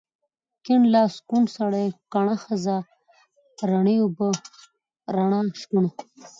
کيڼ 0.65 0.81
لاس، 0.93 1.13
کوڼ 1.29 1.43
سړی، 1.57 1.87
کڼه 2.13 2.35
ښځه، 2.43 2.77
رڼې 3.69 3.95
اوبه، 4.03 4.29
رڼا، 5.15 5.41
شکوڼ 5.59 5.85